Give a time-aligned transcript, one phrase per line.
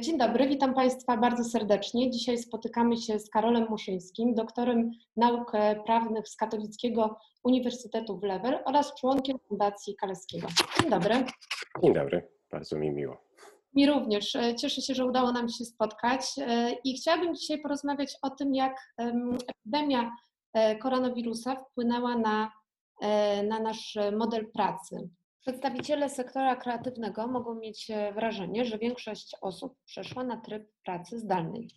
[0.00, 2.10] Dzień dobry, witam Państwa bardzo serdecznie.
[2.10, 5.52] Dzisiaj spotykamy się z Karolem Muszyńskim, doktorem nauk
[5.86, 10.48] prawnych z Katowickiego Uniwersytetu w Lewer oraz członkiem Fundacji Kaleskiego.
[10.80, 11.24] Dzień dobry.
[11.82, 13.16] Dzień dobry, bardzo mi miło.
[13.74, 14.36] Mi również.
[14.36, 18.54] E, cieszę się, że udało nam się spotkać e, i chciałabym dzisiaj porozmawiać o tym,
[18.54, 18.94] jak
[19.48, 20.10] epidemia
[20.80, 22.52] koronawirusa wpłynęła na,
[23.48, 25.08] na nasz model pracy.
[25.44, 31.70] Przedstawiciele sektora kreatywnego mogą mieć e, wrażenie, że większość osób przeszła na tryb pracy zdalnej.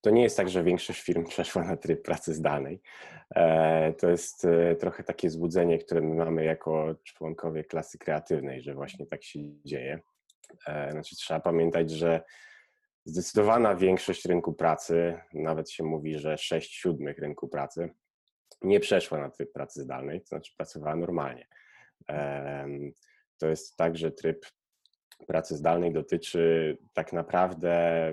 [0.00, 2.80] To nie jest tak, że większość firm przeszła na tryb pracy zdalnej.
[3.34, 8.74] E, to jest e, trochę takie złudzenie, które my mamy jako członkowie klasy kreatywnej, że
[8.74, 10.00] właśnie tak się dzieje.
[10.90, 12.22] Znaczy, trzeba pamiętać, że
[13.04, 17.90] zdecydowana większość rynku pracy, nawet się mówi, że 6 siódmych rynku pracy,
[18.62, 21.46] nie przeszła na tryb pracy zdalnej, to znaczy pracowała normalnie.
[23.38, 24.46] To jest tak, że tryb
[25.26, 28.12] pracy zdalnej dotyczy tak naprawdę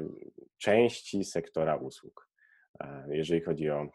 [0.57, 2.29] części sektora usług.
[2.79, 3.87] E, jeżeli chodzi o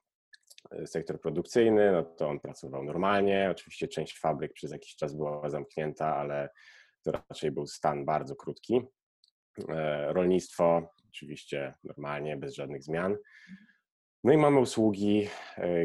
[0.71, 3.49] e, sektor produkcyjny, no to on pracował normalnie.
[3.51, 6.49] Oczywiście część fabryk przez jakiś czas była zamknięta, ale
[7.03, 8.83] to raczej był stan bardzo krótki.
[9.69, 13.17] E, rolnictwo oczywiście normalnie, bez żadnych zmian.
[14.25, 15.29] No i mamy usługi,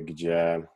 [0.03, 0.67] gdzie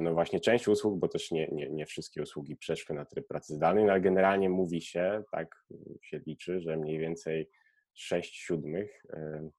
[0.00, 3.54] no właśnie część usług, bo też nie, nie, nie wszystkie usługi przeszły na tryb pracy
[3.54, 5.66] zdalnej, no ale generalnie mówi się, tak
[6.02, 7.50] się liczy, że mniej więcej
[7.94, 9.50] 6 siódmych e,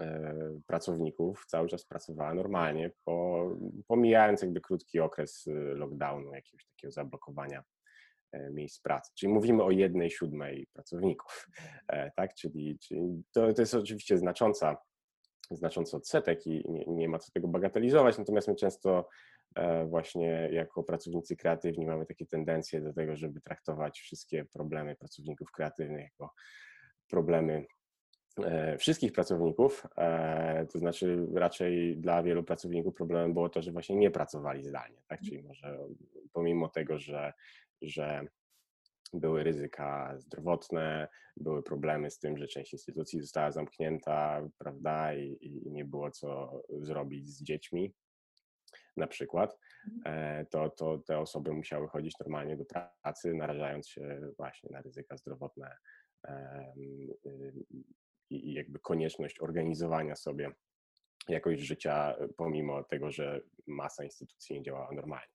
[0.00, 3.48] e, pracowników cały czas pracowała normalnie, po,
[3.86, 5.44] pomijając jakby krótki okres
[5.74, 7.64] lockdownu, jakiegoś takiego zablokowania
[8.50, 9.12] miejsc pracy.
[9.14, 11.48] Czyli mówimy o jednej siódmej pracowników,
[12.16, 12.34] tak?
[12.34, 14.76] Czyli, czyli to, to jest oczywiście znacząca
[15.56, 19.08] znaczący odsetek i nie, nie ma co tego bagatelizować, natomiast my często
[19.54, 25.50] e, właśnie jako pracownicy kreatywni mamy takie tendencje do tego, żeby traktować wszystkie problemy pracowników
[25.50, 26.34] kreatywnych jako
[27.08, 27.64] problemy
[28.44, 33.96] e, wszystkich pracowników, e, to znaczy raczej dla wielu pracowników problemem było to, że właśnie
[33.96, 35.20] nie pracowali zdalnie, tak?
[35.20, 35.78] czyli może
[36.32, 37.32] pomimo tego, że,
[37.82, 38.26] że
[39.12, 45.70] były ryzyka zdrowotne, były problemy z tym, że część instytucji została zamknięta, prawda, i, i
[45.70, 47.94] nie było co zrobić z dziećmi,
[48.96, 49.58] na przykład,
[49.94, 50.16] mhm.
[50.16, 55.16] e, to, to te osoby musiały chodzić normalnie do pracy, narażając się właśnie na ryzyka
[55.16, 55.76] zdrowotne
[58.30, 60.50] i jakby konieczność organizowania sobie
[61.28, 65.32] jakość życia, pomimo tego, że masa instytucji nie działała normalnie.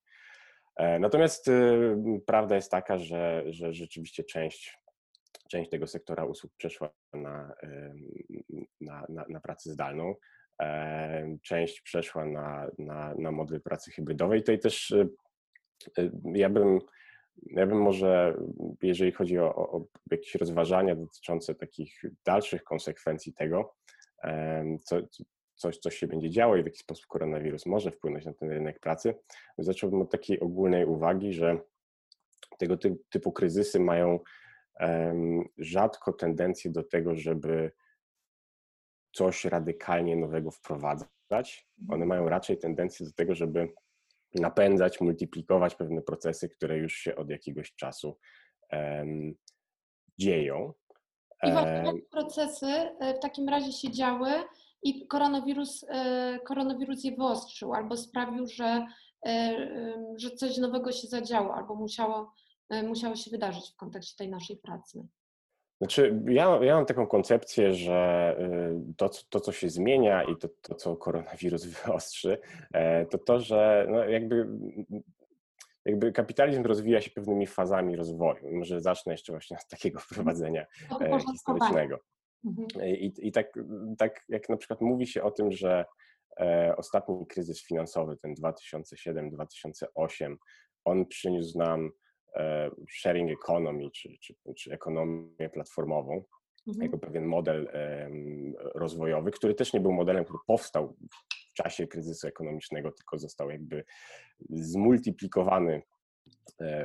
[0.78, 1.96] E, natomiast y,
[2.26, 4.78] prawda jest taka, że, że rzeczywiście część,
[5.50, 7.54] część tego sektora usług przeszła na,
[8.80, 10.14] na, na, na pracę zdalną.
[10.62, 14.40] E, część przeszła na, na, na model pracy hybrydowej.
[14.40, 15.08] Tutaj też y,
[15.98, 16.78] y, ja bym,
[17.46, 18.38] ja bym może,
[18.82, 23.74] jeżeli chodzi o, o jakieś rozważania dotyczące takich dalszych konsekwencji tego,
[24.84, 24.96] co,
[25.58, 28.80] coś, co się będzie działo i w jaki sposób koronawirus może wpłynąć na ten rynek
[28.80, 29.14] pracy,
[29.58, 31.60] zacząłbym od takiej ogólnej uwagi, że
[32.58, 32.76] tego
[33.10, 34.20] typu kryzysy mają
[35.58, 37.70] rzadko tendencję do tego, żeby
[39.12, 41.68] coś radykalnie nowego wprowadzać.
[41.88, 43.68] One mają raczej tendencję do tego, żeby
[44.34, 48.18] napędzać, multiplikować pewne procesy, które już się od jakiegoś czasu
[48.72, 49.34] um,
[50.18, 50.72] dzieją.
[51.42, 54.30] I właśnie procesy e, w takim razie się działy
[54.82, 58.86] i koronawirus, e, koronawirus je wyostrzył albo sprawił, że,
[59.26, 59.56] e,
[60.16, 62.32] że coś nowego się zadziało albo musiało,
[62.70, 65.06] e, musiało się wydarzyć w kontekście tej naszej pracy.
[65.80, 68.36] Znaczy, ja, ja mam taką koncepcję, że
[68.96, 72.38] to, to, co się zmienia i to, to, co koronawirus wyostrzy,
[73.10, 74.48] to to, że no jakby,
[75.84, 78.56] jakby kapitalizm rozwija się pewnymi fazami rozwoju.
[78.56, 80.66] Może zacznę jeszcze właśnie od takiego wprowadzenia
[81.32, 81.98] historycznego.
[82.44, 82.66] Mhm.
[82.86, 83.58] I, I tak,
[83.98, 85.84] tak jak na przykład mówi się o tym, że
[86.40, 90.36] e, ostatni kryzys finansowy, ten 2007-2008,
[90.84, 91.90] on przyniósł nam
[92.36, 96.24] e, sharing economy, czy, czy, czy ekonomię platformową,
[96.68, 96.82] mhm.
[96.82, 98.10] jako pewien model e,
[98.74, 100.96] rozwojowy, który też nie był modelem, który powstał
[101.50, 103.84] w czasie kryzysu ekonomicznego, tylko został jakby
[104.50, 105.82] zmultiplikowany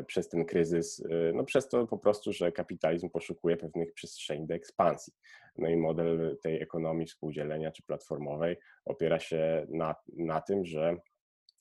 [0.07, 1.03] przez ten kryzys,
[1.33, 5.13] no przez to po prostu, że kapitalizm poszukuje pewnych przestrzeni do ekspansji.
[5.57, 10.97] No i model tej ekonomii współdzielenia czy platformowej opiera się na, na tym, że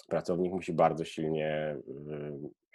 [0.08, 1.76] pracownik musi bardzo silnie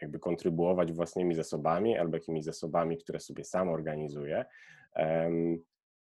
[0.01, 4.45] jakby kontrybuować własnymi zasobami albo jakimiś zasobami, które sobie sam organizuje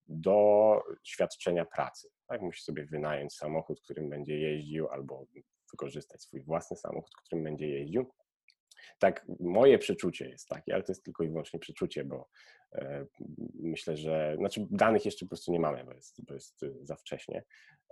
[0.08, 2.08] do świadczenia pracy.
[2.26, 2.43] Tak?
[2.43, 5.26] Musi sobie wynająć samochód, którym będzie jeździł, albo
[5.72, 8.10] wykorzystać swój własny samochód, którym będzie jeździł.
[8.98, 12.28] Tak, moje przeczucie jest takie, ale to jest tylko i wyłącznie przeczucie, bo
[12.72, 13.06] e,
[13.54, 17.44] myślę, że, znaczy danych jeszcze po prostu nie mamy, bo jest, bo jest za wcześnie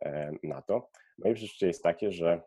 [0.03, 0.91] e, na to.
[1.19, 2.43] Moje przeczucie jest takie, że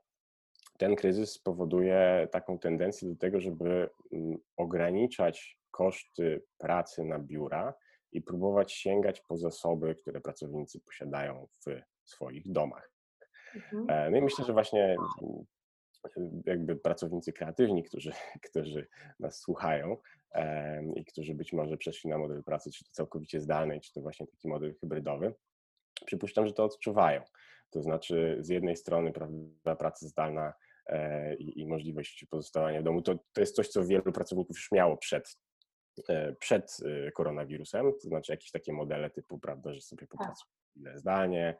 [0.77, 7.73] ten kryzys spowoduje taką tendencję do tego, żeby mm, ograniczać koszty pracy na biura
[8.11, 12.91] i próbować sięgać po zasoby, które pracownicy posiadają w swoich domach.
[13.55, 13.85] Mhm.
[13.89, 14.83] E, no i myślę, że właśnie
[15.21, 15.45] mm,
[16.45, 18.11] jakby pracownicy kreatywni, którzy,
[18.49, 18.87] którzy
[19.19, 19.97] nas słuchają
[20.95, 24.27] i którzy być może przeszli na model pracy, czy to całkowicie zdalnej, czy to właśnie
[24.27, 25.33] taki model hybrydowy,
[26.05, 27.21] przypuszczam, że to odczuwają.
[27.69, 30.53] To znaczy, z jednej strony, prawda, praca zdalna
[30.87, 33.01] E, i, i możliwość pozostawania w domu.
[33.01, 35.37] To, to jest coś, co wielu pracowników już miało przed,
[36.09, 36.77] e, przed
[37.07, 40.09] e, koronawirusem, to znaczy jakieś takie modele typu, prawda, że sobie tak.
[40.09, 41.55] popracuję zdanie,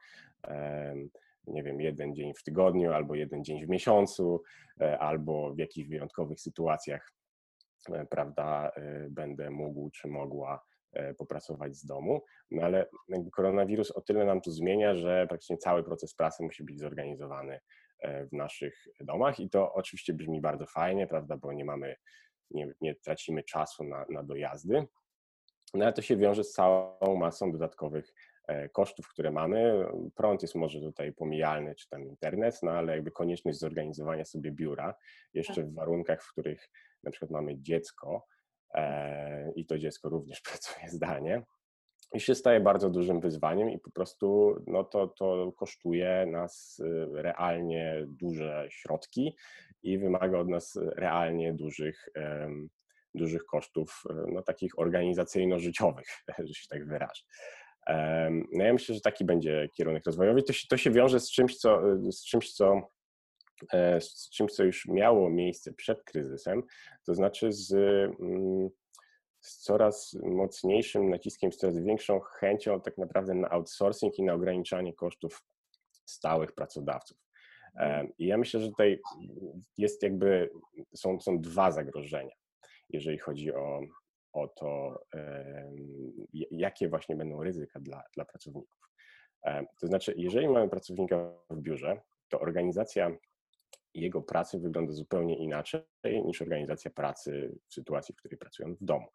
[1.47, 4.43] nie wiem, jeden dzień w tygodniu, albo jeden dzień w miesiącu,
[4.99, 7.13] albo w jakichś wyjątkowych sytuacjach,
[8.09, 8.71] prawda,
[9.09, 10.63] będę mógł czy mogła
[11.17, 12.21] popracować z domu,
[12.51, 12.89] no ale
[13.31, 17.59] koronawirus o tyle nam tu zmienia, że praktycznie cały proces pracy musi być zorganizowany
[17.99, 21.95] E, w naszych domach i to oczywiście brzmi bardzo fajnie, prawda, bo nie mamy,
[22.51, 24.87] nie, nie tracimy czasu na, na dojazdy,
[25.73, 28.13] no ale to się wiąże z całą masą dodatkowych e,
[28.71, 29.85] kosztów, które mamy.
[30.15, 34.95] Prąd jest może tutaj pomijalny, czy tam internet, no ale jakby konieczność zorganizowania sobie biura,
[35.33, 36.69] jeszcze w warunkach, w których
[37.03, 38.25] na przykład mamy dziecko
[38.73, 41.43] e, i to dziecko również pracuje zdalnie,
[42.13, 47.21] i się staje bardzo dużym wyzwaniem i po prostu no to, to kosztuje nas y,
[47.21, 49.35] realnie duże środki
[49.83, 52.09] i wymaga od nas realnie dużych,
[53.13, 56.07] dużych kosztów, y, no takich organizacyjno-życiowych,
[56.47, 57.23] że się tak wyrażę.
[58.51, 60.43] No ja myślę, że taki będzie kierunek rozwojowy.
[60.43, 61.81] To się, to się wiąże z czymś, co,
[62.11, 62.81] z czymś, co
[63.73, 66.63] e, z czymś, co już miało miejsce przed kryzysem,
[67.05, 68.69] to znaczy z mm,
[69.39, 74.93] z coraz mocniejszym naciskiem, z coraz większą chęcią tak naprawdę na outsourcing i na ograniczanie
[74.93, 75.43] kosztów
[76.05, 77.17] stałych pracodawców.
[78.19, 78.99] I ja myślę, że tutaj
[79.77, 80.49] jest jakby,
[80.95, 82.35] są, są dwa zagrożenia,
[82.89, 83.81] jeżeli chodzi o,
[84.41, 85.01] o to,
[86.51, 88.89] jakie właśnie będą ryzyka dla, dla pracowników.
[89.81, 93.17] To znaczy, jeżeli mamy pracownika w biurze, to organizacja
[93.93, 95.81] jego pracy wygląda zupełnie inaczej
[96.25, 99.07] niż organizacja pracy w sytuacji, w której pracują w domu.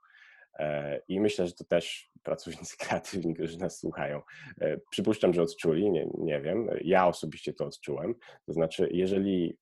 [0.59, 4.23] E, I myślę, że to też pracownicy kreatywni, którzy nas słuchają,
[4.61, 6.69] e, przypuszczam, że odczuli, nie, nie wiem.
[6.81, 8.15] Ja osobiście to odczułem.
[8.47, 9.59] To znaczy, jeżeli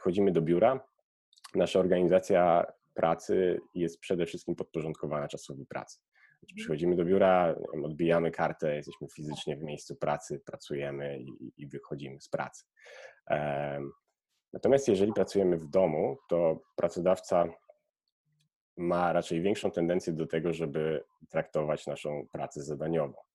[0.00, 0.80] chodzimy do biura,
[1.54, 2.66] nasza organizacja
[2.98, 6.00] pracy jest przede wszystkim podporządkowana czasowi pracy.
[6.42, 6.56] Mhm.
[6.56, 7.54] Przychodzimy do biura,
[7.84, 12.64] odbijamy kartę, jesteśmy fizycznie w miejscu pracy, pracujemy i, i wychodzimy z pracy.
[14.52, 17.44] Natomiast jeżeli pracujemy w domu, to pracodawca
[18.76, 23.27] ma raczej większą tendencję do tego, żeby traktować naszą pracę zadaniową.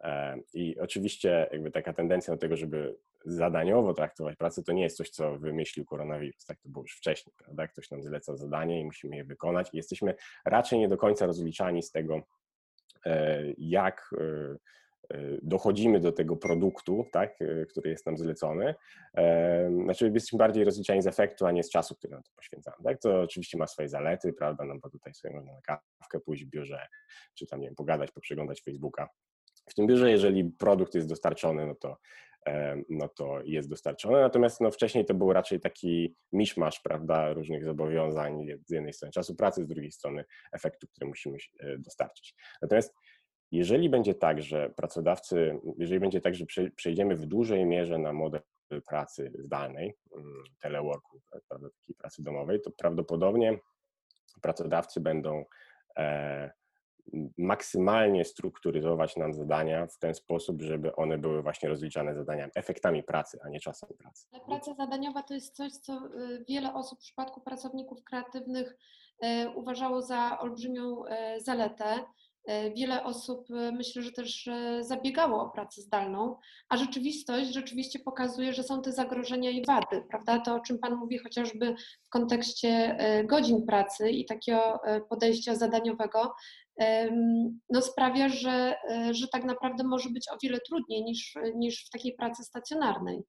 [0.00, 4.96] E, I oczywiście jakby taka tendencja do tego, żeby zadaniowo traktować pracę, to nie jest
[4.96, 6.44] coś, co wymyślił koronawirus.
[6.44, 7.68] Tak to było już wcześniej, prawda?
[7.68, 9.70] Ktoś nam zleca zadanie i musimy je wykonać.
[9.72, 10.14] I jesteśmy
[10.44, 12.22] raczej nie do końca rozliczani z tego,
[13.06, 14.56] e, jak e,
[15.14, 17.38] Y, dochodzimy do tego produktu, tak,
[17.68, 18.74] który jest nam zlecony,
[19.84, 22.76] znaczy jesteśmy bardziej rozliczani z efektu, a nie z czasu, który na to poświęcamy.
[22.84, 23.00] Tak?
[23.00, 26.48] To oczywiście ma swoje zalety, prawda, no bo tutaj sobie można na kawkę pójść w
[26.48, 26.86] biurze,
[27.34, 29.08] czy tam, nie wiem, pogadać, poprzeglądać Facebooka.
[29.68, 31.96] W tym biurze, jeżeli produkt jest dostarczony, no to,
[32.88, 38.46] no to jest dostarczony, natomiast no wcześniej to był raczej taki miszmasz, prawda, różnych zobowiązań,
[38.66, 42.34] z jednej strony czasu pracy, z drugiej strony efektu, który musimy e, dostarczyć.
[42.62, 42.94] Natomiast
[43.52, 46.44] jeżeli będzie tak, że pracodawcy, jeżeli będzie tak, że
[46.76, 48.42] przejdziemy w dużej mierze na model
[48.86, 53.58] pracy zdalnej, mm, teleworku, takiej pracy domowej, to prawdopodobnie
[54.42, 55.44] pracodawcy będą
[55.96, 56.50] e,
[57.38, 63.38] maksymalnie strukturyzować nam zadania w ten sposób, żeby one były właśnie rozliczane zadaniami, efektami pracy,
[63.44, 64.26] a nie czasem pracy.
[64.32, 68.76] Ale praca zadaniowa to jest coś, co y, wiele osób w przypadku pracowników kreatywnych
[69.24, 72.04] y, uważało za olbrzymią y, zaletę
[72.76, 74.48] wiele osób e, myślę, że też
[74.80, 76.36] zabiegało o pracę zdalną,
[76.68, 80.38] a rzeczywistość rzeczywiście pokazuje, że są te zagrożenia i wady, prawda?
[80.38, 81.74] To, o czym Pan mówi chociażby
[82.06, 86.34] w kontekście godzin pracy i takiego podejścia zadaniowego,
[87.70, 88.76] no sprawia, że,
[89.10, 93.22] że tak naprawdę może być o wiele trudniej niż, niż w takiej pracy stacjonarnej.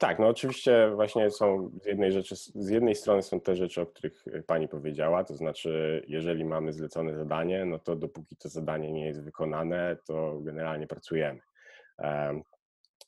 [0.00, 3.86] Tak, no oczywiście właśnie są z jednej rzeczy, z jednej strony są te rzeczy, o
[3.86, 8.92] których y, pani powiedziała, to znaczy jeżeli mamy zlecone zadanie, no to dopóki to zadanie
[8.92, 11.40] nie jest wykonane, to generalnie pracujemy.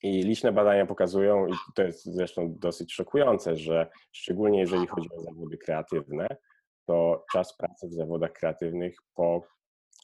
[0.03, 5.21] I liczne badania pokazują, i to jest zresztą dosyć szokujące, że szczególnie jeżeli chodzi o
[5.21, 6.27] zawody kreatywne,
[6.87, 9.43] to czas pracy w zawodach kreatywnych po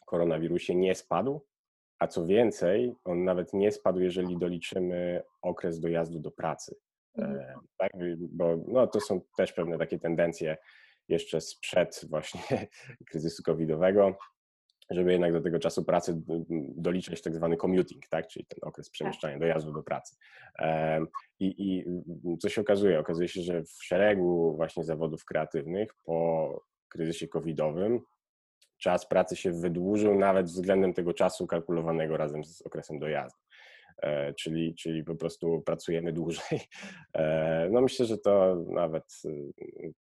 [0.07, 1.41] koronawirusie nie spadł,
[1.99, 6.77] a co więcej, on nawet nie spadł, jeżeli doliczymy okres dojazdu do pracy.
[7.19, 7.39] Mhm.
[7.39, 7.91] E, tak?
[8.19, 10.57] Bo no, to są też pewne takie tendencje
[11.09, 12.41] jeszcze sprzed właśnie
[13.11, 14.19] kryzysu covidowego,
[14.91, 16.23] żeby jednak do tego czasu pracy
[16.77, 18.27] doliczać tak zwany commuting, tak?
[18.27, 18.93] czyli ten okres tak.
[18.93, 20.17] przemieszczania, dojazdu do pracy.
[21.41, 21.85] I, I
[22.39, 22.99] co się okazuje?
[22.99, 28.01] Okazuje się, że w szeregu właśnie zawodów kreatywnych po kryzysie covidowym
[28.79, 33.41] czas pracy się wydłużył nawet względem tego czasu kalkulowanego razem z okresem dojazdu.
[34.03, 36.61] E, czyli, czyli po prostu pracujemy dłużej.
[37.15, 39.05] E, no myślę, że to nawet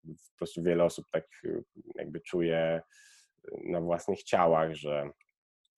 [0.05, 1.27] po prostu wiele osób tak
[1.95, 2.83] jakby czuje
[3.65, 5.11] na własnych ciałach, że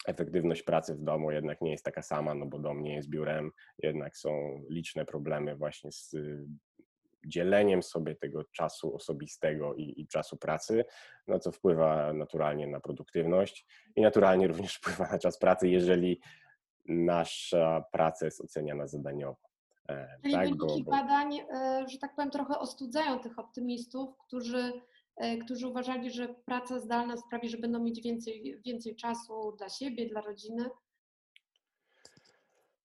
[0.07, 3.51] efektywność pracy w domu jednak nie jest taka sama, no bo dom nie jest biurem,
[3.83, 6.17] jednak są liczne problemy właśnie z
[7.27, 10.85] dzieleniem sobie tego czasu osobistego i, i, czasu pracy,
[11.29, 13.67] no co wpływa naturalnie na produktywność
[13.97, 16.21] i naturalnie również wpływa na czas pracy, jeżeli
[16.89, 19.47] nasza praca jest oceniana zadaniowo.
[19.89, 20.91] E, Czyli tak, wyniki bo, bo...
[20.91, 24.73] badań, e, że tak powiem, trochę ostudzają tych optymistów, którzy,
[25.17, 30.09] e, którzy uważali, że praca zdalna sprawi, że będą mieć więcej, więcej czasu dla siebie,
[30.09, 30.71] dla rodziny.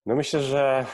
[0.05, 0.85] No myślę, że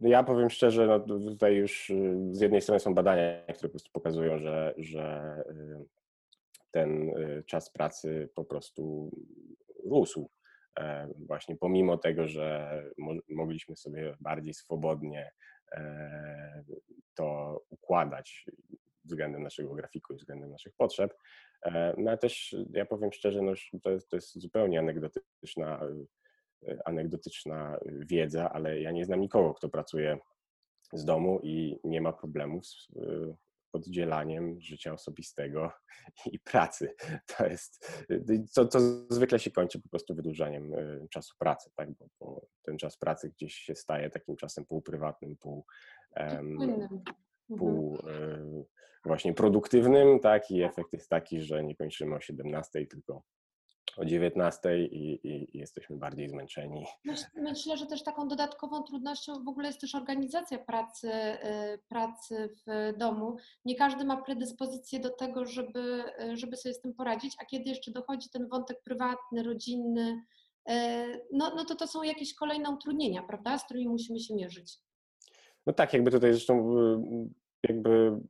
[0.00, 3.90] ja powiem szczerze, no tutaj już y, z jednej strony są badania, które po prostu
[3.92, 5.84] pokazują, że, że y,
[6.70, 9.10] ten y, czas pracy po prostu
[9.84, 10.30] rósł.
[10.78, 12.82] E, właśnie pomimo tego, że
[13.28, 15.32] mogliśmy sobie bardziej swobodnie
[15.72, 16.64] e,
[17.14, 18.46] to układać
[19.04, 21.14] względem naszego grafiku i względem naszych potrzeb.
[21.62, 25.80] E, no ale też ja powiem szczerze, no, to, jest, to jest zupełnie anegdotyczna
[26.84, 30.18] anegdotyczna wiedza, ale ja nie znam nikogo, kto pracuje
[30.92, 33.36] z domu i nie ma problemów z y,
[33.72, 35.72] oddzielaniem życia osobistego
[36.32, 36.94] i pracy.
[37.36, 38.04] To jest,
[38.50, 41.90] co, co zwykle się kończy po prostu wydłużaniem y, czasu pracy, tak?
[41.92, 45.64] bo, bo ten czas pracy gdzieś się staje takim czasem półprywatnym, pół,
[46.16, 46.58] um,
[47.58, 48.64] pół y,
[49.04, 50.50] właśnie produktywnym, tak?
[50.50, 53.22] I efekt jest taki, że nie kończymy o 17, tylko
[53.98, 56.86] o 19 i, i, i, jesteśmy bardziej zmęczeni.
[57.34, 62.98] Myślę, że też taką dodatkową trudnością w ogóle jest też organizacja pracy, y, pracy w
[62.98, 63.36] domu.
[63.64, 67.70] Nie każdy ma predyspozycję do tego, żeby, y, żeby sobie z tym poradzić, a kiedy
[67.70, 70.22] jeszcze dochodzi ten wątek prywatny, rodzinny,
[70.70, 70.74] y,
[71.32, 74.78] no, no to to są jakieś kolejne utrudnienia, prawda, z którymi musimy się mierzyć.
[75.66, 76.74] No tak, jakby tutaj zresztą
[77.62, 78.20] jakby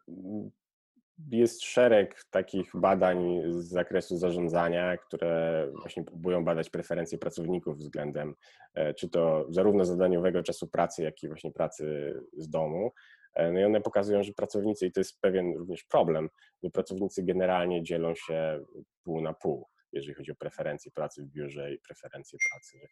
[1.30, 8.34] jest szereg takich badań z zakresu zarządzania, które właśnie próbują badać preferencje pracowników względem
[8.75, 12.92] e, czy to zarówno zadaniowego czasu pracy, jak i właśnie pracy z domu.
[13.34, 16.28] E, no i one pokazują, że pracownicy, i to jest pewien również problem,
[16.62, 18.60] że pracownicy generalnie dzielą się
[19.02, 22.88] pół na pół, jeżeli chodzi o preferencje pracy w biurze i preferencje pracy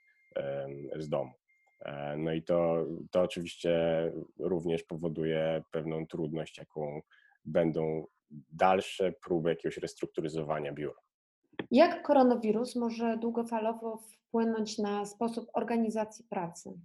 [0.97, 1.33] z domu.
[1.81, 3.73] E, no i to, to oczywiście
[4.39, 7.01] również powoduje pewną trudność, jaką
[7.45, 11.01] będą dalsze próby jakiegoś restrukturyzowania biura.
[11.71, 16.81] Jak koronawirus może długofalowo wpłynąć na sposób organizacji pracy?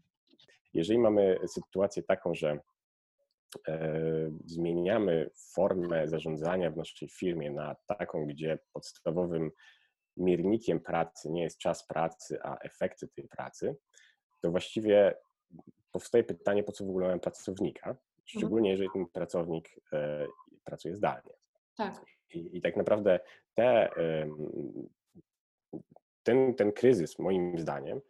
[0.73, 2.59] Jeżeli mamy sytuację taką, że
[3.67, 3.89] e,
[4.45, 9.51] zmieniamy formę zarządzania w naszej firmie na taką, gdzie podstawowym
[10.17, 13.75] miernikiem pracy nie jest czas pracy, a efekty tej pracy,
[14.41, 15.15] to właściwie
[15.91, 17.99] powstaje pytanie, po co w ogóle mamy pracownika, mhm.
[18.25, 20.27] szczególnie jeżeli ten pracownik e,
[20.63, 21.33] pracuje zdalnie.
[21.77, 22.05] Tak.
[22.33, 23.19] I, i tak naprawdę
[23.53, 23.89] te,
[26.23, 28.01] ten, ten kryzys, moim zdaniem,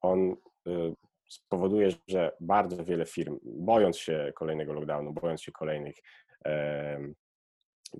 [0.00, 0.94] on y,
[1.28, 5.96] spowoduje, że bardzo wiele firm, bojąc się kolejnego lockdownu, bojąc się kolejnych,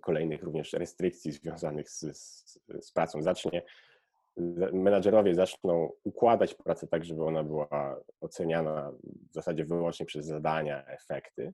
[0.02, 3.62] kolejnych również restrykcji związanych z, z, z pracą, zacznie
[4.72, 8.92] menadżerowie zaczną układać pracę tak, żeby ona była oceniana
[9.30, 11.52] w zasadzie wyłącznie przez zadania, efekty,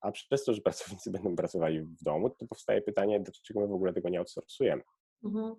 [0.00, 3.72] a przez to, że pracownicy będą pracowali w domu, to powstaje pytanie, dlaczego my w
[3.72, 4.82] ogóle tego nie outsourcujemy.
[5.24, 5.54] Mhm.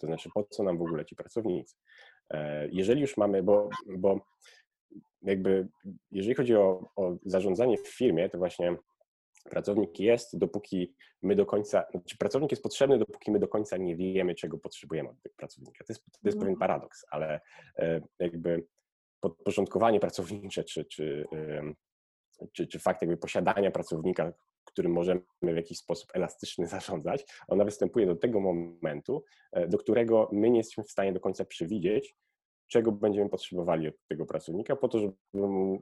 [0.00, 1.76] To znaczy, po co nam w ogóle ci pracownicy?
[2.70, 4.20] Jeżeli już mamy, bo, bo
[5.22, 5.68] jakby,
[6.10, 8.76] jeżeli chodzi o, o zarządzanie w firmie, to właśnie
[9.50, 13.96] pracownik jest, dopóki my do końca, znaczy pracownik jest potrzebny, dopóki my do końca nie
[13.96, 15.84] wiemy, czego potrzebujemy od tego pracownika.
[15.84, 16.58] To jest, to jest pewien mhm.
[16.58, 17.40] paradoks, ale
[17.76, 18.64] e, jakby
[19.20, 21.24] podporządkowanie pracownicze, czy, czy,
[22.52, 24.32] czy, czy fakt jakby posiadania pracownika,
[24.78, 30.28] którym możemy w jakiś sposób elastyczny zarządzać, ona występuje do tego momentu, e, do którego
[30.32, 32.16] my nie jesteśmy w stanie do końca przewidzieć,
[32.66, 35.14] czego będziemy potrzebowali od tego pracownika, po to, żeby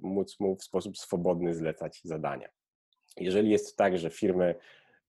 [0.03, 2.49] móc mu w sposób swobodny zlecać zadania.
[3.17, 4.55] Jeżeli jest tak, że firmy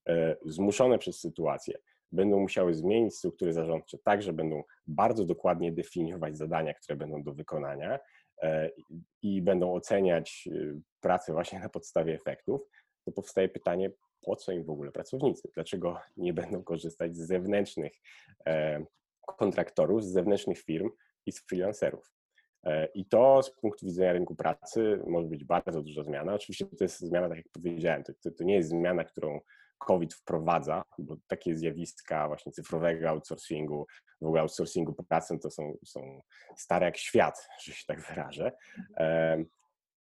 [0.08, 1.78] e, zmuszone przez sytuację
[2.12, 7.32] będą musiały zmienić struktury zarządcze tak, że będą bardzo dokładnie definiować zadania, które będą do
[7.32, 7.98] wykonania
[9.22, 12.60] i będą oceniać e, pracę właśnie na podstawie efektów,
[13.04, 13.90] to powstaje pytanie,
[14.22, 15.48] po co im w ogóle pracownicy?
[15.54, 17.92] Dlaczego nie będą korzystać z zewnętrznych
[19.38, 20.90] kontraktorów, z zewnętrznych firm
[21.26, 22.12] i z freelancerów?
[22.64, 26.34] E, I to z punktu widzenia rynku pracy może być bardzo duża zmiana.
[26.34, 29.40] Oczywiście to jest zmiana, tak jak powiedziałem, to, to, to nie jest zmiana, którą
[29.78, 33.86] COVID wprowadza, bo takie zjawiska właśnie cyfrowego outsourcingu,
[34.20, 36.20] w ogóle outsourcingu pracy to są, są
[36.56, 38.52] stare jak świat, że się tak wyrażę.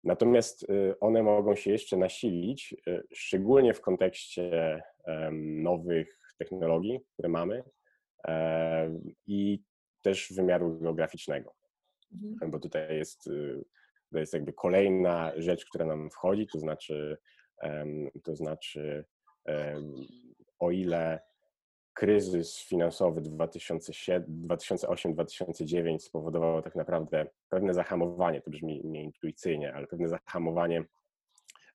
[0.03, 4.81] Natomiast y, one mogą się jeszcze nasilić, y, szczególnie w kontekście
[5.41, 7.63] nowych technologii, które mamy
[9.27, 9.63] i
[10.01, 11.53] też wymiaru geograficznego.
[12.23, 12.51] Mhm.
[12.51, 13.63] bo tutaj jest, y,
[14.11, 17.17] to jest jakby kolejna rzecz, która nam wchodzi, to znaczy,
[18.23, 19.05] to znaczy
[20.59, 21.19] o ile
[21.93, 30.83] kryzys finansowy 2008-2009 spowodował tak naprawdę pewne zahamowanie, to brzmi nieintuicyjnie, ale pewne zahamowanie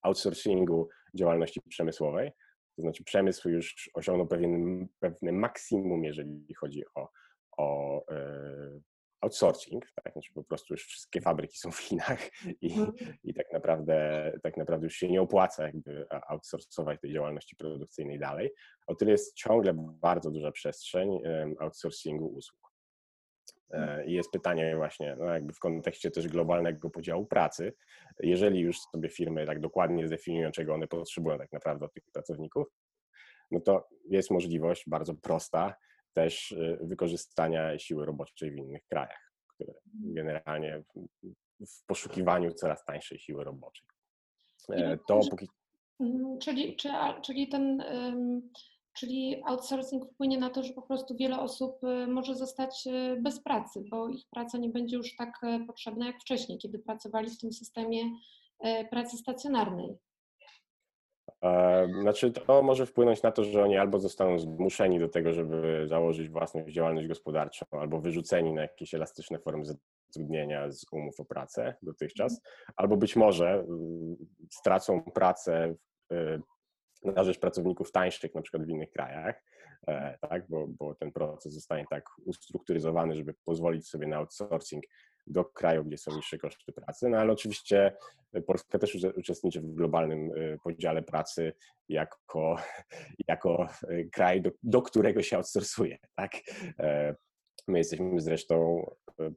[0.02, 2.32] outsourcingu działalności przemysłowej.
[2.76, 7.08] To znaczy przemysł już osiągnął pewien, pewne maksimum, jeżeli chodzi o,
[7.56, 8.80] o e,
[9.20, 10.12] outsourcing, tak?
[10.12, 12.20] Znaczy po prostu już wszystkie fabryki są w Chinach
[12.60, 12.92] i, mhm.
[13.24, 18.50] i tak, naprawdę, tak naprawdę już się nie opłaca jakby outsourcować tej działalności produkcyjnej dalej.
[18.86, 21.20] O tyle jest ciągle bardzo duża przestrzeń
[21.58, 22.60] outsourcingu usług.
[23.70, 27.72] E, I jest pytanie właśnie, no jakby w kontekście też globalnego podziału pracy,
[28.20, 32.66] jeżeli już sobie firmy tak dokładnie zdefiniują, czego one potrzebują tak naprawdę od tych pracowników,
[33.50, 35.74] no to jest możliwość bardzo prosta,
[36.14, 40.82] też y, wykorzystania siły roboczej w innych krajach, które generalnie
[41.60, 43.88] w poszukiwaniu coraz tańszej siły roboczej.
[44.72, 45.48] E, to póki...
[46.00, 46.88] Mhm, czyli, czy,
[47.22, 47.82] czyli ten
[48.92, 53.42] czyli outsourcing wpłynie na to, że po prostu wiele osób y, może zostać y, bez
[53.42, 57.52] pracy, bo ich praca nie będzie już tak potrzebna jak wcześniej, kiedy pracowali w tym
[57.52, 58.02] systemie
[58.90, 59.96] pracy stacjonarnej.
[62.00, 66.28] Znaczy, to może wpłynąć na to, że oni albo zostaną zmuszeni do tego, żeby założyć
[66.28, 72.40] własną działalność gospodarczą, albo wyrzuceni na jakieś elastyczne formy zatrudnienia z umów o pracę dotychczas,
[72.76, 74.16] albo być może mm,
[74.50, 75.74] stracą pracę
[76.12, 76.40] y,
[77.04, 79.42] na rzecz pracowników tańszych, na przykład w innych krajach,
[79.88, 84.84] e, tak, bo, bo ten proces zostanie tak ustrukturyzowany, żeby pozwolić sobie na outsourcing
[85.26, 87.08] do kraju, gdzie są niższe koszty pracy.
[87.08, 87.92] No ale oczywiście
[88.46, 91.52] Polska też uczestniczy w globalnym y, podziale pracy
[91.88, 92.56] jako,
[93.28, 95.98] jako y, kraj, do, do którego się outsourcuje.
[96.14, 96.32] Tak?
[96.78, 97.14] E,
[97.68, 98.86] my jesteśmy zresztą,
[99.20, 99.34] y,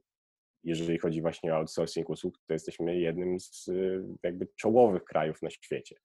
[0.64, 3.70] jeżeli chodzi właśnie o outsourcing usług, to jesteśmy jednym z
[4.22, 5.96] jakby czołowych krajów na świecie.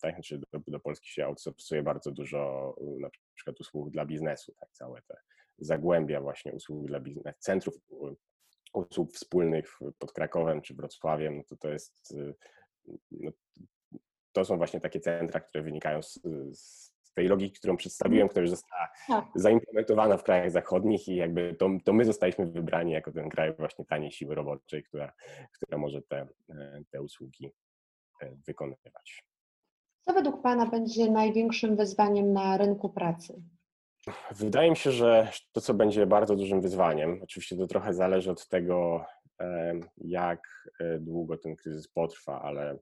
[0.00, 4.72] Tak, znaczy do, do Polski się outsourcuje bardzo dużo na przykład usług dla biznesu, tak,
[4.72, 5.16] całe te
[5.58, 7.74] zagłębia właśnie usług dla biznesu, centrów
[8.74, 12.34] usług wspólnych pod Krakowem czy Wrocławiem, no to to jest, y,
[13.10, 13.30] no,
[14.32, 16.20] to są właśnie takie centra, które wynikają z,
[16.52, 19.24] z tej logiki, którą przedstawiłem, która już została tak.
[19.34, 23.84] zaimplementowana w krajach zachodnich i jakby to, to my zostaliśmy wybrani jako ten kraj właśnie
[23.84, 25.12] taniej siły roboczej, która,
[25.52, 27.52] która może te, e, te usługi
[28.22, 29.24] e, wykonywać.
[30.00, 33.42] Co według Pana będzie największym wyzwaniem na rynku pracy?
[34.30, 38.48] Wydaje mi się, że to, co będzie bardzo dużym wyzwaniem, oczywiście to trochę zależy od
[38.48, 39.04] tego,
[39.96, 42.78] jak e, długo ten kryzys potrwa, ale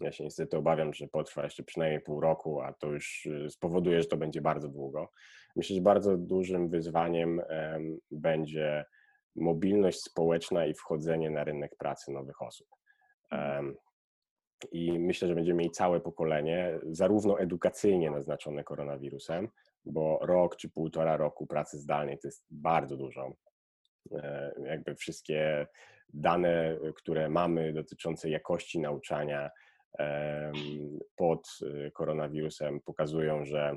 [0.00, 4.02] ja się niestety obawiam, że potrwa jeszcze przynajmniej pół roku, a to już e, spowoduje,
[4.02, 5.08] że to będzie bardzo długo.
[5.56, 7.42] Myślę, że bardzo dużym wyzwaniem
[8.10, 8.84] będzie
[9.36, 12.68] mobilność społeczna i wchodzenie na rynek pracy nowych osób.
[14.72, 19.48] I myślę, że będziemy mieli całe pokolenie, zarówno edukacyjnie naznaczone koronawirusem,
[19.84, 23.32] bo rok czy półtora roku pracy zdalnej to jest bardzo dużo.
[24.12, 25.66] E, jakby wszystkie
[26.14, 29.50] dane, które mamy dotyczące jakości nauczania
[31.16, 33.76] pod e, koronawirusem pokazują, że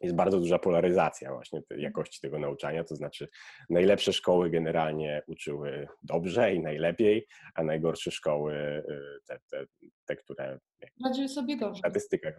[0.00, 3.28] jest bardzo duża polaryzacja właśnie tej jakości tego nauczania, to znaczy
[3.70, 8.82] najlepsze szkoły generalnie uczyły dobrze i najlepiej, a najgorsze szkoły,
[9.26, 9.64] te, te,
[10.04, 10.58] te które
[11.04, 11.74] radziły sobie gorzej.
[11.74, 12.34] w statystykach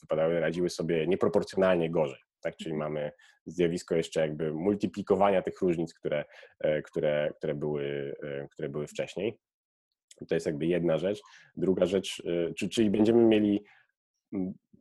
[0.00, 2.20] wypadały, radziły sobie nieproporcjonalnie gorzej.
[2.46, 2.56] Tak?
[2.56, 3.10] Czyli mamy
[3.46, 6.24] zjawisko jeszcze jakby multiplikowania tych różnic, które,
[6.60, 9.38] e, które, które, były, e, które były wcześniej.
[10.28, 11.20] To jest jakby jedna rzecz.
[11.56, 12.22] Druga rzecz,
[12.56, 13.64] czy- czyli będziemy mieli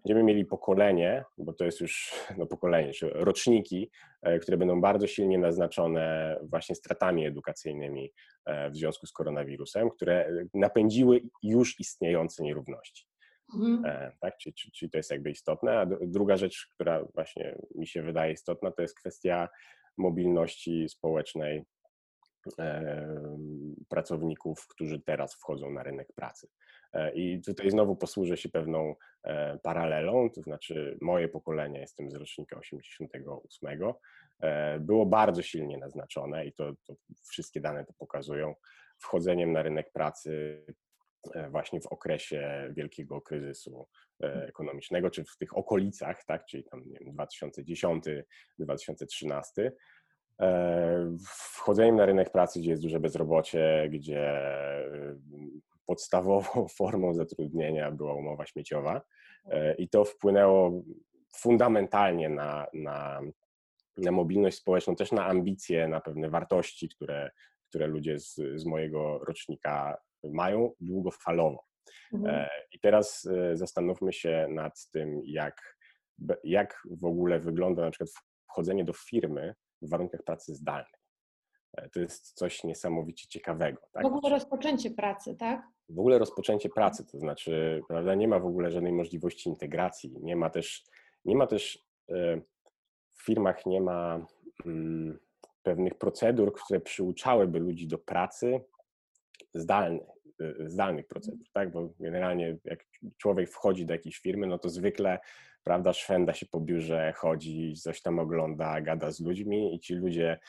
[0.06, 5.08] będziemy mieli pokolenie, bo to jest już no, pokolenie, czy roczniki, e, które będą bardzo
[5.08, 8.12] silnie naznaczone właśnie stratami edukacyjnymi
[8.45, 13.06] e, w związku z koronawirusem, które napędziły już istniejące nierówności.
[13.54, 13.86] Mhm.
[13.86, 14.38] E, Tak?
[14.38, 15.80] Czyli, to jest jakby istotne.
[15.80, 19.50] A dru- druga rzecz, która właśnie mi się wydaje istotna, to jest kwestia
[19.98, 21.66] mobilności społecznej
[23.90, 26.48] pracowników, którzy teraz wchodzą na rynek pracy.
[26.94, 32.16] E, I tutaj znowu posłużę się pewną e, paralelą, to znaczy moje pokolenie, jestem z
[32.16, 33.70] rocznika 88,
[34.42, 36.96] e, było bardzo silnie naznaczone i to, to
[37.30, 38.56] wszystkie dane to pokazują,
[38.98, 40.64] wchodzeniem na rynek pracy
[41.50, 43.88] właśnie w okresie wielkiego kryzysu
[44.24, 47.16] e, ekonomicznego, czy w tych okolicach, tak, czyli tam nie wiem,
[48.60, 49.72] 2010-2013,
[50.42, 55.16] e, wchodzeniem na rynek pracy, gdzie jest duże bezrobocie, gdzie e,
[55.86, 59.02] podstawową formą zatrudnienia była umowa śmieciowa
[59.46, 60.84] e, i to wpłynęło
[61.36, 63.22] fundamentalnie na, na,
[63.98, 67.32] na mobilność społeczną, też na ambicje, na pewne wartości, które,
[67.70, 69.98] które ludzie z, z mojego rocznika
[70.34, 71.64] mają długofalowo.
[72.14, 72.36] Mhm.
[72.36, 75.78] E, I teraz e, zastanówmy się nad tym, jak,
[76.44, 78.10] jak w ogóle wygląda na przykład
[78.52, 80.94] wchodzenie do firmy w warunkach pracy zdalnej.
[81.78, 83.82] E, To jest coś niesamowicie ciekawego.
[83.92, 84.04] Tak?
[84.04, 85.62] W ogóle rozpoczęcie pracy, tak?
[85.90, 90.36] w ogóle rozpoczęcie pracy, to znaczy, prawda, nie ma w ogóle żadnej możliwości integracji, nie
[90.36, 90.84] ma też,
[91.26, 91.86] nie ma też
[93.16, 94.26] w firmach nie ma
[94.66, 95.20] mm,
[95.64, 98.62] pewnych procedur, które przyuczałyby ludzi do pracy
[99.54, 100.14] zdalnych, e,
[100.65, 102.86] zdalnych procedur, tak, bo generalnie jak
[103.17, 105.19] człowiek wchodzi do jakiejś firmy, no to zwykle,
[105.63, 110.39] prawda, szwenda się po biurze, chodzi, coś tam ogląda, gada z ludźmi i ci ludzie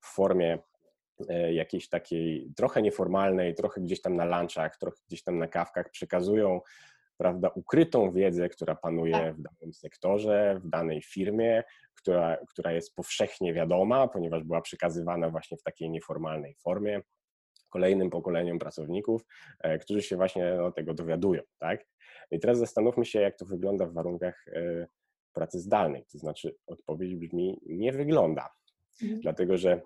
[0.00, 0.58] w formie
[1.28, 5.90] e, jakiejś takiej trochę nieformalnej, trochę gdzieś tam na lunchach, trochę gdzieś tam na kawkach
[5.90, 6.60] przekazują
[7.16, 9.36] prawda, ukrytą wiedzę, która panuje Tak.
[9.36, 15.56] w danym sektorze, w danej firmie, która, która jest powszechnie wiadoma, ponieważ była przekazywana właśnie
[15.56, 17.00] w takiej nieformalnej formie
[17.76, 19.26] kolejnym pokoleniom pracowników,
[19.60, 21.42] e, którzy się właśnie tego dowiadują.
[21.58, 21.86] Tak?
[22.30, 24.86] I teraz zastanówmy się, jak to wygląda w warunkach e,
[25.32, 26.06] pracy zdalnej.
[26.12, 28.48] To znaczy, odpowiedź brzmi: nie wygląda
[29.02, 29.20] Mhm.
[29.20, 29.80] dlatego że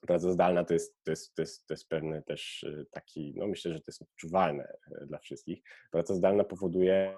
[0.00, 3.46] praca zdalna to jest, to jest, to jest, to jest pewny też y, taki, no
[3.46, 4.72] myślę, że to jest odczuwalne
[5.06, 5.62] dla wszystkich.
[5.90, 7.16] Praca zdalna powoduje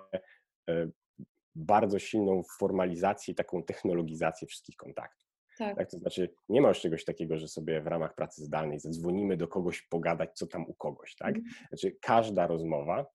[1.54, 5.31] bardzo silną formalizację i taką technologizację wszystkich kontaktów.
[5.62, 5.76] Tak.
[5.76, 5.90] Tak?
[5.90, 9.48] To znaczy, nie ma już czegoś takiego, że sobie w ramach pracy zdalnej zadzwonimy do
[9.48, 11.16] kogoś pogadać, co tam u kogoś.
[11.16, 11.36] Tak?
[11.36, 11.54] Mhm.
[11.68, 13.06] Znaczy, każda rozmowa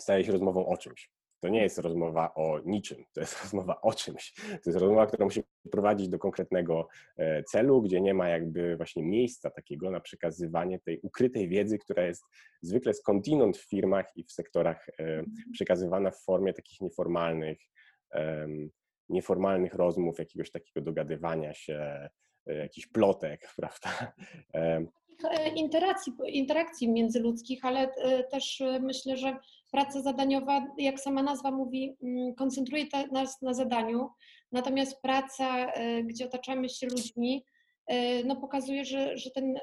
[0.00, 1.10] staje się rozmową o czymś.
[1.40, 4.34] To nie jest rozmowa o niczym, to jest rozmowa o czymś.
[4.34, 9.02] To jest rozmowa, która musi prowadzić do konkretnego e, celu, gdzie nie ma jakby właśnie
[9.02, 12.24] miejsca takiego na przekazywanie tej ukrytej wiedzy, która jest
[12.62, 17.58] zwykle skądinąd w firmach i w sektorach e, przekazywana w formie takich nieformalnych,
[19.12, 22.08] nieformalnych rozmów, jakiegoś takiego dogadywania się,
[22.46, 24.12] e, jakichś plotek, prawda?
[24.54, 24.86] E,
[25.56, 29.36] interakcji, interakcji międzyludzkich, ale e, też myślę, że
[29.70, 34.08] praca zadaniowa, jak sama nazwa mówi, mm, koncentruje nas na zadaniu,
[34.52, 35.72] natomiast praca,
[36.04, 37.44] gdzie otaczamy się ludźmi,
[38.24, 39.54] no pokazuje, że, że ten,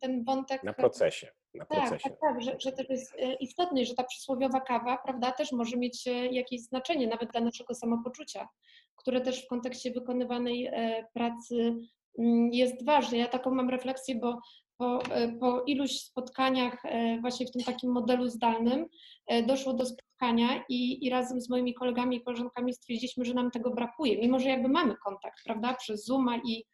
[0.00, 0.62] ten wątek...
[0.64, 1.28] Na procesie.
[1.54, 2.10] Na Tak, procesie.
[2.10, 5.76] tak, tak, że, że też jest e, istotny, że ta przysłowiowa kawa, prawda, też może
[5.76, 8.48] mieć e, jakieś znaczenie nawet dla naszego samopoczucia,
[8.96, 11.74] które też w kontekście wykonywanej e, pracy
[12.18, 13.18] mm, jest ważne.
[13.18, 14.40] Ja taką mam refleksję, bo
[14.76, 18.86] po, e, po iluś spotkaniach e, właśnie w tym takim modelu zdalnym
[19.26, 23.50] e, doszło do spotkania i, i razem z moimi kolegami i koleżankami stwierdziliśmy, że nam
[23.50, 26.64] tego brakuje, mimo że jakby mamy kontakt, prawda, przez Zooma i, e,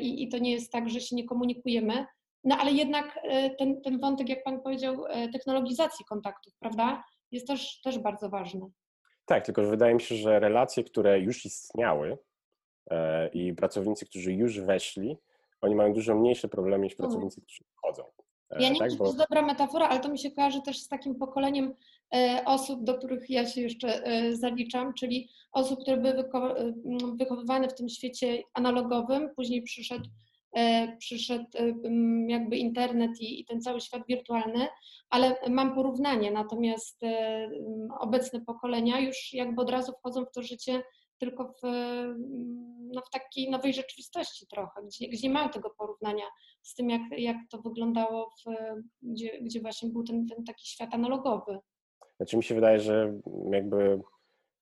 [0.00, 2.06] i, i to nie jest tak, że się nie komunikujemy,
[2.44, 7.46] no ale jednak e, ten, ten wątek, jak Pan powiedział, e, technologizacji kontaktów, prawda, jest
[7.46, 8.60] też, też bardzo ważny.
[9.24, 12.18] Tak, tylko że wydaje mi się, że relacje, które już istniały
[12.90, 15.18] e, i pracownicy, którzy już weszli,
[15.60, 17.08] oni mają dużo mniejsze problemy niż Mhm.
[17.08, 18.02] pracownicy, którzy wchodzą.
[18.50, 20.62] E, Ja nie tak, wiem, czy to jest dobra metafora, ale to mi się kojarzy
[20.62, 21.74] też z takim pokoleniem
[22.14, 26.24] e, osób, do których ja się jeszcze e, zaliczam, czyli osób, które były
[27.16, 30.08] wychowywane w tym świecie analogowym, później przyszedł,
[30.98, 31.44] przyszedł
[32.26, 34.66] jakby internet i, i ten cały świat wirtualny,
[35.10, 37.00] ale mam porównanie, natomiast
[38.00, 40.82] obecne pokolenia już jakby od razu wchodzą w to życie
[41.18, 41.66] tylko w,
[42.94, 46.24] no, w takiej nowej rzeczywistości trochę, gdzie, gdzie mam tego porównania
[46.62, 48.54] z tym, jak, jak to wyglądało, w,
[49.02, 51.58] gdzie, gdzie właśnie był ten, ten taki świat analogowy.
[52.16, 54.00] Znaczy mi się wydaje, że jakby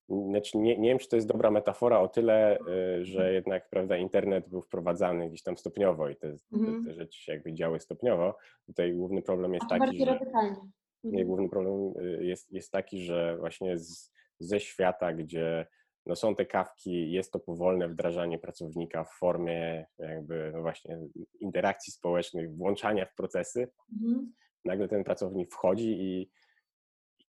[0.08, 3.34] znaczy nie, nie wiem, czy to jest dobra metafora o tyle, y, że mhm.
[3.34, 6.84] jednak prawda, internet był wprowadzany gdzieś tam stopniowo i te, mhm.
[6.84, 8.36] te rzeczy się jakby działy stopniowo.
[8.66, 10.18] Tutaj główny problem jest taki, że,
[11.04, 11.26] nie, mhm.
[11.26, 15.66] główny problem y, jest, jest taki, że właśnie z, ze świata, gdzie
[16.06, 20.98] no są te kawki, jest to powolne wdrażanie pracownika w formie jakby no właśnie
[21.40, 23.68] interakcji społecznych, włączania w procesy.
[23.92, 24.32] Mhm.
[24.64, 26.30] Nagle ten pracownik wchodzi i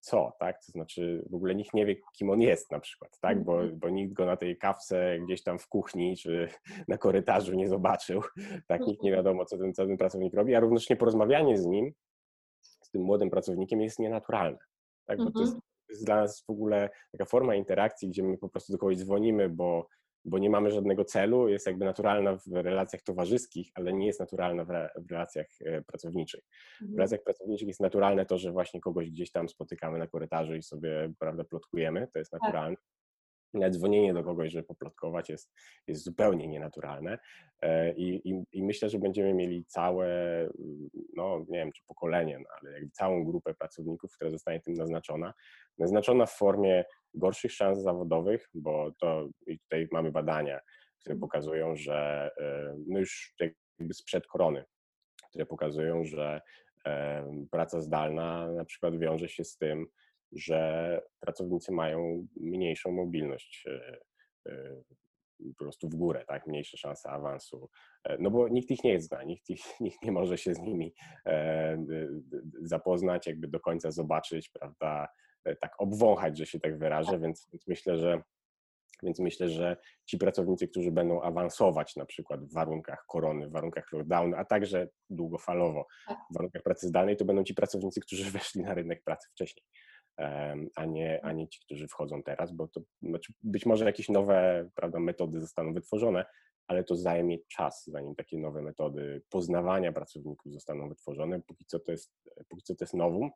[0.00, 0.64] co, tak?
[0.66, 3.44] To znaczy w ogóle nikt nie wie, kim on jest na przykład, tak?
[3.44, 3.78] Bo, mhm.
[3.78, 6.48] bo nikt go na tej kawce gdzieś tam w kuchni czy
[6.88, 8.22] na korytarzu nie zobaczył,
[8.68, 8.80] tak?
[8.80, 9.24] Nikt nie mhm.
[9.24, 11.92] wiadomo, co ten, co ten pracownik robi, a równocześnie porozmawianie z nim,
[12.60, 14.58] z tym młodym pracownikiem jest nienaturalne,
[15.06, 15.18] tak?
[15.18, 15.60] Bo to jest, to
[15.96, 19.48] jest dla nas w ogóle taka forma interakcji, gdzie my po prostu do kogoś dzwonimy,
[19.48, 19.86] bo
[20.26, 24.64] bo nie mamy żadnego celu, jest jakby naturalna w relacjach towarzyskich, ale nie jest naturalna
[24.64, 26.44] w, re, w relacjach e, pracowniczych.
[26.78, 26.96] W mhm.
[26.98, 31.12] relacjach pracowniczych jest naturalne to, że właśnie kogoś gdzieś tam spotykamy na korytarzu i sobie,
[31.18, 32.42] prawda, plotkujemy, to jest tak.
[32.42, 32.76] naturalne.
[32.76, 32.84] Tak.
[33.70, 35.52] Dzwonienie do kogoś, żeby poplotkować jest,
[35.86, 37.18] jest zupełnie nienaturalne
[37.62, 40.08] e, I, i, i myślę, że będziemy mieli całe,
[41.16, 45.34] no nie wiem czy pokolenie, no, ale jakby całą grupę pracowników, która zostanie tym naznaczona,
[45.78, 50.60] naznaczona w formie gorszych szans zawodowych, bo to i tutaj mamy badania,
[51.00, 51.20] które mhm.
[51.20, 53.34] pokazują, że e, no już
[53.78, 54.64] jakby sprzed korony,
[55.28, 56.40] które pokazują, że
[56.86, 59.86] e, praca zdalna na przykład wiąże się z tym,
[60.32, 63.64] że pracownicy mają mniejszą mobilność
[64.46, 64.82] e,
[65.58, 67.68] po prostu w górę, tak, mniejsze szanse awansu,
[68.18, 70.94] no bo nikt ich nie zna, nikt, ich, nikt nie może się z nimi
[72.62, 75.08] zapoznać, jakby do końca zobaczyć, prawda,
[75.46, 77.20] E, tak obwąchać, że się tak wyrażę, tak.
[77.20, 78.22] więc, więc myślę, że
[79.02, 83.92] więc myślę, że ci pracownicy, którzy będą awansować na przykład w warunkach korony, w warunkach
[83.92, 86.18] lockdownu, a także długofalowo tak.
[86.30, 89.64] w warunkach pracy zdalnej, to będą ci pracownicy, którzy weszli na rynek pracy wcześniej,
[90.74, 94.68] a nie, a nie ci, którzy wchodzą teraz, bo to znaczy być może jakieś nowe
[94.74, 96.24] prawda, metody zostaną wytworzone,
[96.66, 101.40] ale to zajmie czas, zanim takie nowe metody poznawania pracowników zostaną wytworzone.
[101.40, 102.12] Póki co to jest,
[102.48, 103.30] póki co to jest nowum,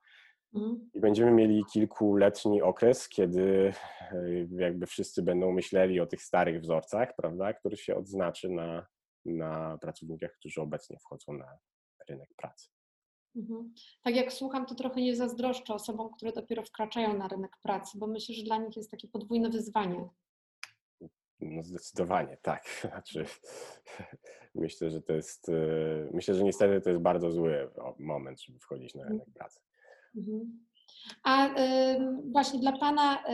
[0.55, 0.91] Mhm.
[0.95, 3.73] I będziemy mieli kilkuletni okres, kiedy
[4.13, 8.87] e, jakby wszyscy będą myśleli o tych starych wzorcach, prawda, który się odznaczy na,
[9.25, 11.59] na pracownikach, którzy obecnie wchodzą na
[12.09, 12.69] rynek pracy.
[13.37, 13.75] Mhm.
[14.03, 18.07] Tak jak słucham, to trochę nie zazdroszczę osobom, które dopiero wkraczają na rynek pracy, bo
[18.07, 20.09] myślę, że dla nich jest takie podwójne wyzwanie.
[21.41, 22.65] No zdecydowanie, tak.
[22.91, 23.25] Znaczy,
[24.55, 25.53] myślę, że to jest, e,
[26.13, 29.61] myślę, że niestety to jest bardzo zły moment, żeby wchodzić na rynek pracy.
[30.17, 30.67] Mhm.
[31.25, 31.55] A
[32.33, 33.25] właśnie dla Pana,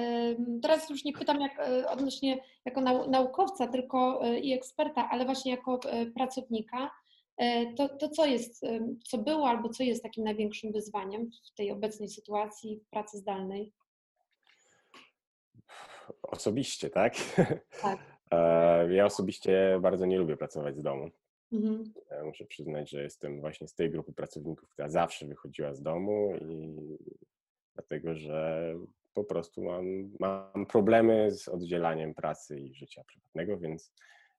[0.63, 5.51] teraz już nie pytam jak, e, odnośnie jako naukowca tylko e, i eksperta, ale właśnie
[5.51, 5.81] jako
[6.15, 6.91] pracownika,
[7.77, 8.67] to, to co jest,
[9.05, 13.73] co było albo co jest takim największym wyzwaniem w tej obecnej sytuacji w pracy zdalnej?
[16.23, 17.15] Osobiście, tak?
[17.83, 17.99] Tak.
[18.91, 21.11] Ja osobiście bardzo nie lubię pracować z domu.
[21.53, 21.93] Mhm.
[22.25, 26.77] Muszę przyznać, że jestem właśnie z tej grupy pracowników, która zawsze wychodziła z domu i
[27.75, 28.75] dlatego, że
[29.15, 33.93] po prostu mam, mam problemy z oddzielaniem pracy i życia prywatnego, więc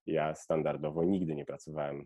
[0.06, 2.06] ja standardowo nigdy nie pracowałem e,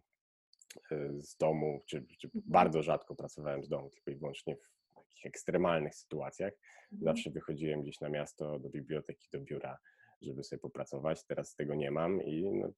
[1.17, 2.43] z domu, czy, czy mhm.
[2.45, 6.53] bardzo rzadko pracowałem z domu, tylko i wyłącznie w takich ekstremalnych sytuacjach.
[6.91, 7.15] Mhm.
[7.15, 9.77] Zawsze wychodziłem gdzieś na miasto, do biblioteki, do biura,
[10.21, 11.25] żeby sobie popracować.
[11.25, 12.71] Teraz tego nie mam i no,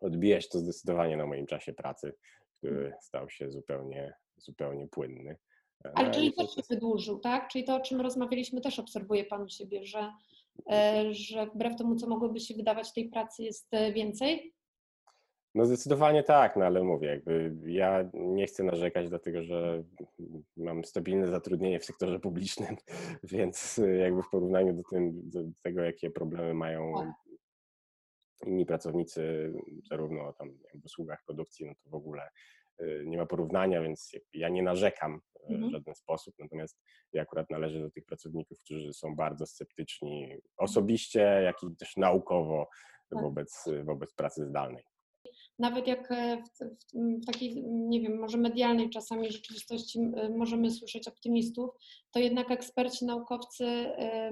[0.00, 2.12] odbija się to zdecydowanie na moim czasie pracy,
[2.58, 2.92] który mm.
[3.00, 5.36] stał się zupełnie, zupełnie płynny.
[5.94, 7.48] Ale czyli też się wydłużył, tak?
[7.48, 10.12] Czyli to, o czym rozmawialiśmy, też obserwuje Pan u siebie, że,
[10.70, 14.54] e, że wbrew temu, co mogłoby się wydawać, tej pracy jest e, więcej?
[15.58, 19.82] No zdecydowanie tak, no ale mówię, jakby ja nie chcę narzekać, dlatego że
[20.56, 22.76] mam stabilne zatrudnienie w sektorze publicznym,
[23.32, 26.94] więc jakby w porównaniu do, tym, do tego, jakie problemy mają
[28.46, 29.52] inni pracownicy,
[29.90, 32.28] zarówno tam w usługach produkcji, no to w ogóle
[32.80, 35.68] y, nie ma porównania, więc ja nie narzekam y, mhm.
[35.68, 36.78] w żaden sposób, natomiast
[37.12, 40.40] ja akurat należę do tych pracowników, którzy są bardzo sceptyczni mhm.
[40.56, 42.68] osobiście, jak i też naukowo
[43.10, 43.22] tak.
[43.22, 44.84] wobec, wobec pracy zdalnej.
[45.58, 50.00] Nawet jak e, w, w, w, takiej, nie wiem, może medialnej czasami rzeczywistości
[50.36, 51.70] możemy słyszeć optymistów,
[52.10, 53.64] to jednak eksperci, naukowcy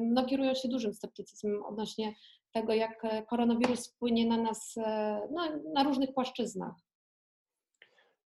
[0.01, 2.15] no, kierują się dużym sceptycyzmem odnośnie
[2.57, 5.43] tego, jak e, koronawirus wpłynie na nas e, no,
[5.75, 6.75] na różnych płaszczyznach.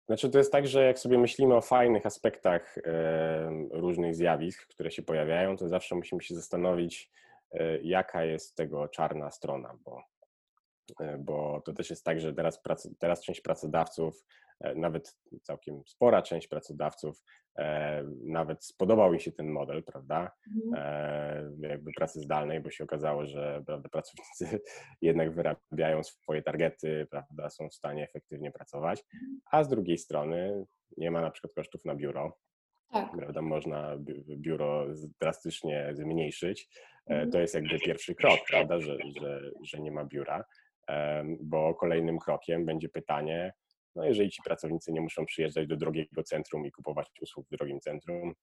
[0.05, 4.91] Znaczy, to jest tak, że jak sobie myślimy o fajnych aspektach e, różnych zjawisk, które
[4.91, 7.11] się pojawiają, to zawsze musimy się zastanowić,
[7.51, 10.03] e, jaka jest tego czarna strona, bo, e,
[11.19, 12.61] bo to też jest tak, że teraz,
[12.99, 14.23] teraz część pracodawców,
[14.59, 17.21] e, nawet całkiem spora część pracodawców,
[18.23, 20.31] nawet spodobał im się ten model, prawda,
[20.67, 21.61] Mhm.
[21.61, 24.59] jakby pracy zdalnej, bo się okazało, że prawda, pracownicy
[25.01, 29.03] jednak wyrabiają swoje targety, prawda, są w stanie efektywnie pracować,
[29.51, 30.65] a z drugiej strony
[30.97, 32.37] nie ma na przykład kosztów na biuro,
[32.91, 33.11] Tak.
[33.17, 34.85] prawda, można bi- biuro
[35.21, 36.69] drastycznie zmniejszyć.
[37.07, 37.31] E, Mhm.
[37.31, 40.45] To jest jakby pierwszy krok, prawda, że, że, że nie ma biura,
[41.39, 43.53] bo kolejnym krokiem będzie pytanie,
[43.95, 47.79] no jeżeli ci pracownicy nie muszą przyjeżdżać do drogiego centrum i kupować usług w drogim
[47.79, 48.33] centrum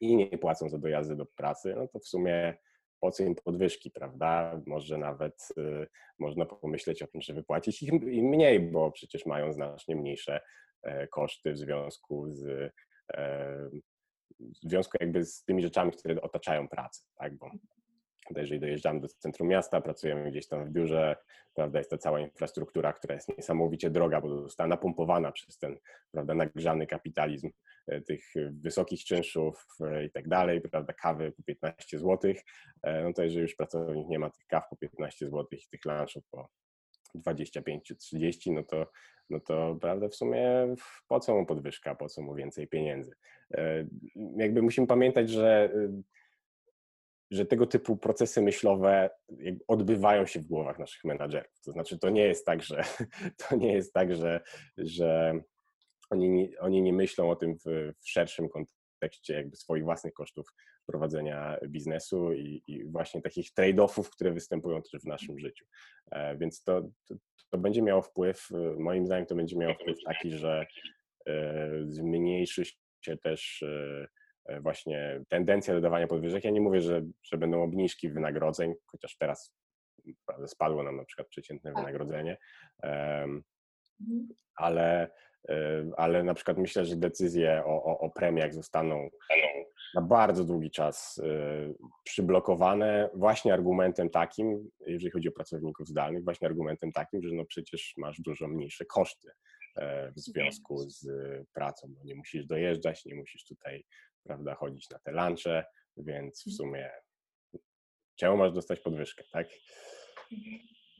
[0.00, 2.54] i nie płacą za dojazdy do pracy, no to w sumie
[3.00, 4.60] po co im podwyżki, prawda?
[4.66, 5.86] Może nawet y,
[6.18, 10.40] można pomyśleć o tym, że wypłacić im, im mniej, bo przecież mają znacznie mniejsze
[10.82, 12.72] e, koszty w związku z
[13.14, 13.70] e,
[14.40, 17.36] w związku jakby z tymi rzeczami, które otaczają pracę, tak?
[17.36, 17.50] Bo
[18.40, 21.16] jeżeli dojeżdżamy do centrum miasta, pracujemy gdzieś tam w biurze,
[21.54, 25.76] prawda, jest to cała infrastruktura, która jest niesamowicie droga, bo została napompowana przez ten,
[26.10, 27.50] prawda, nagrzany kapitalizm
[27.86, 32.32] e, tych wysokich czynszów e, i tak dalej, prawda, kawy po 15 zł,
[33.04, 36.24] no to jeżeli już pracownik nie ma tych kaw po 15 zł i tych lunchów
[36.30, 36.48] po
[37.14, 38.86] 25 czy 30, no to,
[39.30, 40.74] no to prawda, w sumie
[41.08, 43.12] po co mu podwyżka, po co mu więcej pieniędzy.
[43.54, 43.86] E,
[44.36, 45.72] Jakby musimy pamiętać, że,
[47.32, 49.10] że tego typu procesy myślowe
[49.68, 51.60] odbywają się w głowach naszych menadżerów.
[51.64, 52.84] To znaczy, to nie jest tak, że
[53.48, 54.40] to nie jest tak, że,
[54.78, 55.40] że
[56.10, 60.46] oni, nie, oni nie myślą o tym w, w szerszym kontekście jakby swoich własnych kosztów
[60.86, 65.64] prowadzenia biznesu i, i właśnie takich trade-offów, które występują też w naszym życiu.
[66.10, 67.14] E, Więc to, to,
[67.50, 70.66] to będzie miało wpływ, moim zdaniem to będzie miało wpływ taki, że
[71.26, 72.64] e, zmniejszy
[73.04, 74.08] się też e,
[74.60, 76.44] właśnie tendencja do dawania podwyżek.
[76.44, 79.54] Ja nie mówię, że, że będą obniżki wynagrodzeń, chociaż teraz
[80.46, 81.80] spadło nam na przykład przeciętne Tak.
[81.80, 82.36] wynagrodzenie,
[84.00, 84.28] Mhm.
[84.54, 85.10] ale,
[85.48, 89.08] e, ale na przykład myślę, że decyzje o, o, o premiach zostaną
[89.94, 91.72] na bardzo długi czas e,
[92.04, 97.94] przyblokowane właśnie argumentem takim, jeżeli chodzi o pracowników zdalnych, właśnie argumentem takim, że no przecież
[97.96, 99.30] masz dużo mniejsze koszty
[99.76, 101.06] e, w związku z
[101.52, 103.84] pracą, bo nie musisz dojeżdżać, nie musisz tutaj,
[104.24, 105.64] prawda, chodzić na te lunche,
[105.96, 106.90] więc w sumie
[108.16, 109.48] czemu masz dostać podwyżkę, tak?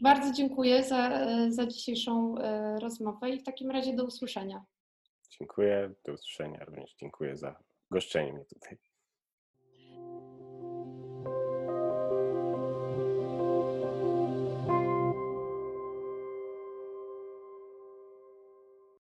[0.01, 4.65] Bardzo dziękuję za, za dzisiejszą e, rozmowę i w takim razie do usłyszenia.
[5.39, 6.95] Dziękuję, do usłyszenia również.
[6.95, 7.57] Dziękuję za
[7.91, 8.79] goszczenie mnie tutaj.